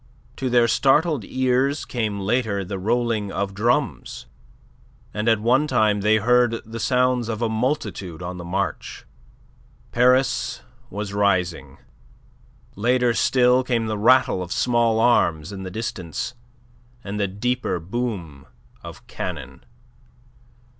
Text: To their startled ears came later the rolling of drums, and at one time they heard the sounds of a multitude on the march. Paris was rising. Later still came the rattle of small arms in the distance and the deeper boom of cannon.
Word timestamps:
To 0.37 0.49
their 0.49 0.67
startled 0.67 1.23
ears 1.25 1.85
came 1.85 2.19
later 2.19 2.65
the 2.65 2.79
rolling 2.79 3.31
of 3.31 3.53
drums, 3.53 4.25
and 5.13 5.29
at 5.29 5.39
one 5.39 5.67
time 5.67 6.01
they 6.01 6.15
heard 6.17 6.59
the 6.65 6.79
sounds 6.79 7.29
of 7.29 7.43
a 7.43 7.47
multitude 7.49 8.19
on 8.23 8.37
the 8.37 8.43
march. 8.43 9.05
Paris 9.91 10.61
was 10.89 11.13
rising. 11.13 11.77
Later 12.75 13.13
still 13.13 13.63
came 13.63 13.85
the 13.85 13.95
rattle 13.95 14.41
of 14.41 14.51
small 14.51 14.99
arms 14.99 15.51
in 15.51 15.61
the 15.61 15.69
distance 15.69 16.33
and 17.03 17.19
the 17.19 17.27
deeper 17.27 17.79
boom 17.79 18.47
of 18.81 19.05
cannon. 19.05 19.63